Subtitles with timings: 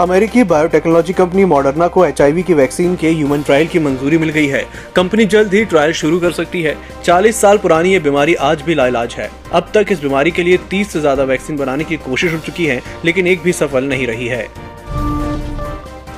[0.00, 4.46] अमेरिकी biotechnology company Moderna को HIV की वैक्सीन के ह्यूमन ट्रायल की मंजूरी मिल गई
[4.46, 4.62] है।
[4.96, 8.74] कंपनी जल्द ही ट्रायल शुरू कर सकती है। 40 साल पुरानी ये बीमारी आज भी
[8.74, 12.32] लाइलाज है। अब तक इस बीमारी के लिए 30 से ज़्यादा वैक्सीन बनाने की कोशिश
[12.32, 14.46] हो चुकी है, लेकिन एक भी सफल नहीं रही है।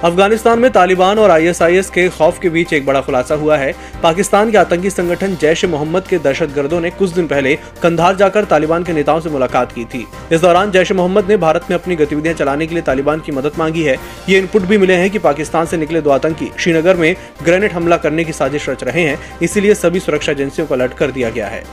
[0.05, 3.73] अफ़गानिस्तान में तालिबान और आईएसआईएस के खौफ के बीच एक बड़ा खुलासा हुआ है।
[4.03, 8.85] पाकिस्तान के आतंकी संगठन जैश मोहम्मद के दहशतगर्दों ने कुछ दिन पहले कंधार जाकर तालिबान
[8.85, 12.35] के नेताओं से मुलाकात की थी। इस दौरान जैश मोहम्मद ने भारत में अपनी गतिविधियाँ
[12.35, 15.67] चलाने के लिए तालिबान की मदद मांगी है। ये इनपुट भी मिले हैं की पाकिस्तान
[15.67, 19.75] से निकले दो आतंकी श्रीनगर में ग्रेनेड हमला करने की साजिश रच रहे हैं। इसीलिए
[19.75, 21.65] सभी सुरक्षा एजेंसियों को अलर्ट कर दिया गया है।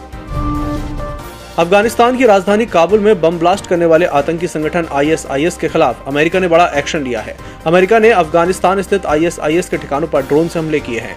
[1.58, 6.40] अफ़गानिस्तान की राजधानी काबुल में बम ब्लास्ट करने वाले आतंकी संगठन आईएसआईएस के खिलाफ अमेरिका
[6.40, 7.36] ने बड़ा एक्शन लिया है।
[7.68, 11.16] अमेरिका ने अफ़गानिस्तान स्थित आईएसआईएस के ठिकानों पर ड्रोन से हमले किए हैं।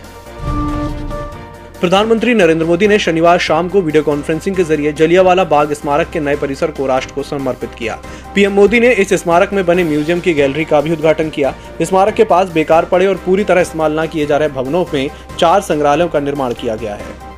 [1.80, 6.20] प्रधानमंत्री नरेंद्र मोदी ने शनिवार शाम को वीडियो कॉन्फ्रेंसिंग के ज़रिए जलियावाला बाग स्मारक के
[6.20, 7.98] नए परिसर को राष्ट्र को समर्पित किया।
[8.34, 12.14] पीएम मोदी ने इस स्मारक में बने म्यूज़ियम की गैलरी का भी उद्घाटन किया। स्मारक
[12.14, 15.60] के पास बेकार पड़े और पूरी तरह इस्तेमाल न किए जा रहे भवनों में चार
[15.62, 17.29] संग्रहालयों का निर्माण किया गया है।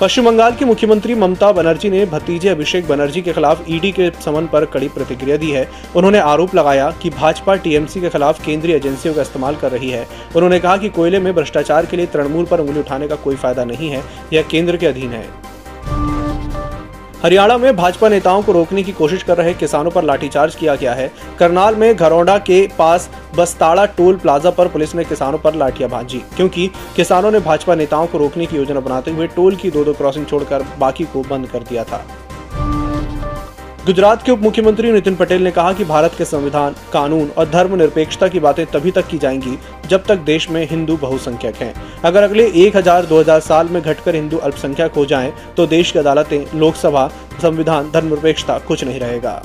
[0.00, 4.46] पश्चिम बंगाल की मुख्यमंत्री ममता बनर्जी ने भतीजे अभिषेक बनर्जी के खिलाफ ईडी के समन
[4.46, 5.66] पर कड़ी प्रतिक्रिया दी है।
[5.96, 10.06] उन्होंने आरोप लगाया कि भाजपा टीएमसी के खिलाफ केंद्रीय एजेंसियों का इस्तेमाल कर रही है।
[10.36, 13.64] उन्होंने कहा कि कोयले में भ्रष्टाचार के लिए तृणमूल पर उंगली उठाने का कोई फ़ायदा
[13.64, 15.26] नहीं है, यह केंद्र के अधीन है।
[17.26, 20.92] हरियाणा में भाजपा नेताओं को रोकने की कोशिश कर रहे किसानों पर लाठीचार्ज किया गया
[20.94, 25.90] है। करनाल में घरौंडा के पास बस्ताड़ा टोल प्लाजा पर पुलिस ने किसानों पर लाठियाँ
[25.90, 29.84] भाजी, क्योंकि किसानों ने भाजपा नेताओं को रोकने की योजना बनाते हुए टोल की दो
[29.84, 32.04] दो क्रॉसिंग छोड़कर बाकी को बंद कर दिया था।
[33.86, 37.74] गुजरात के उप मुख्यमंत्री नितिन पटेल ने कहा कि भारत के संविधान, कानून और धर्म
[37.74, 39.56] निरपेक्षता की बातें तभी तक की जाएँगी
[39.88, 41.72] जब तक देश में हिंदू बहुसंख्यक हैं।
[42.04, 47.06] अगर अगले 1000-2000 साल में घटकर हिंदू अल्पसंख्यक हो जाएँ तो देश की अदालतें, लोकसभा,
[47.42, 49.42] संविधान धर्म निरपेक्षता कुछ नहीं रहेगा।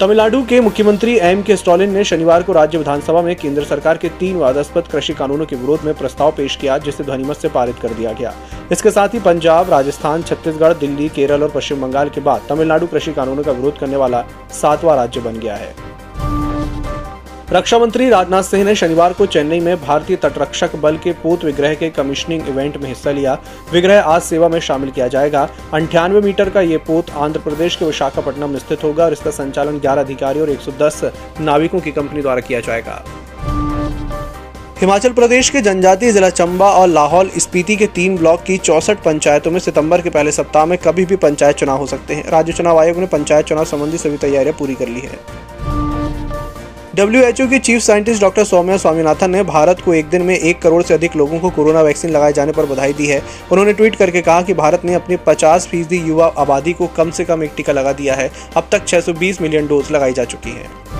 [0.00, 4.08] तमिलनाडु के मुख्यमंत्री एम के स्टॉलिन ने शनिवार को राज्य विधानसभा में केंद्र सरकार के
[4.20, 7.94] तीन वादास्पद कृषि कानूनों के विरोध में प्रस्ताव पेश किया, जिसे ध्वनिमत से पारित कर
[7.94, 8.32] दिया गया।
[8.72, 13.12] इसके साथ ही पंजाब, राजस्थान, छत्तीसगढ़, दिल्ली, केरल और पश्चिम बंगाल के बाद तमिलनाडु कृषि
[13.12, 15.74] कानूनों का विरोध करने वाला सातवां राज्य बन गया है।
[17.52, 21.74] रक्षा मंत्री राजनाथ सिंह ने शनिवार को चेन्नई में भारतीय तटरक्षक बल के पोत विग्रह
[21.74, 23.32] के कमीशनिंग इवेंट में हिस्सा लिया।
[23.72, 27.84] विग्रह आज सेवा में शामिल किया जाएगा। अंठानवे मीटर का ये पोत आंध्र प्रदेश के
[27.84, 31.02] विशाखापट्टनम स्थित होगा और इसका संचालन 11 अधिकारियों और 110
[31.40, 33.02] नाविकों की कंपनी द्वारा किया जाएगा।
[34.80, 39.50] हिमाचल प्रदेश के जनजातीय जिला चंबा और लाहौल स्पीति के तीन ब्लॉक की चौसठ पंचायतों
[39.50, 42.78] में सितंबर के पहले सप्ताह में कभी भी पंचायत चुनाव हो सकते हैं। राज्य चुनाव
[42.78, 45.48] आयोग ने पंचायत चुनाव संबंधी सभी तैयारियाँ पूरी कर ली है।
[46.96, 50.82] डब्ल्यूएचओ के chief scientist doctor Soumya Swaminathan ने भारत को एक दिन में एक करोड़
[50.82, 54.20] से अधिक लोगों को कोरोना वैक्सीन लगाए जाने पर बधाई दी है। उन्होंने ट्वीट करके
[54.20, 57.72] कहा कि भारत ने अपनी 50 फ़ीसदी युवा आबादी को कम से कम एक टीका
[57.72, 60.99] लगा दिया है। अब तक 620 मिलियन डोज लगाई जा चुकी है।